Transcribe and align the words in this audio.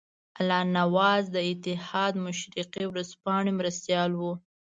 الله 0.39 0.61
نواز 0.77 1.23
د 1.35 1.37
اتحاد 1.51 2.13
مشرقي 2.25 2.85
ورځپاڼې 2.87 3.51
مرستیال 3.59 4.11
وو. 4.15 4.33